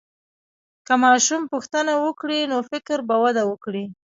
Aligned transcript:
که 0.85 0.93
ماشوم 1.03 1.41
پوښتنه 1.51 1.93
وکړي، 2.05 2.39
نو 2.51 2.57
فکر 2.71 2.97
به 3.07 3.15
وده 3.23 3.43
وکړي. 3.51 3.85